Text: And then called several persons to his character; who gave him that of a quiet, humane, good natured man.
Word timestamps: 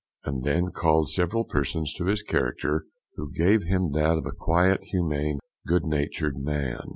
And 0.23 0.43
then 0.43 0.71
called 0.71 1.11
several 1.11 1.43
persons 1.43 1.93
to 1.93 2.05
his 2.05 2.23
character; 2.23 2.85
who 3.17 3.31
gave 3.31 3.61
him 3.65 3.89
that 3.91 4.17
of 4.17 4.25
a 4.25 4.31
quiet, 4.31 4.81
humane, 4.85 5.37
good 5.67 5.85
natured 5.85 6.37
man. 6.39 6.81